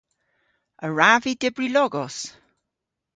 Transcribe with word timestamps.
A 0.85 0.87
wrav 0.91 1.19
vy 1.23 1.33
dybri 1.41 1.67
logos? 1.75 2.17